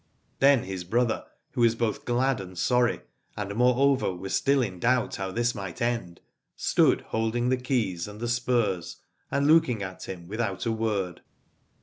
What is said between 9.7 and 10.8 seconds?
at him without a